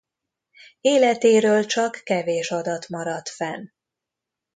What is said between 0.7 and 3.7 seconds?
Életéről csak kevés adat maradt fenn.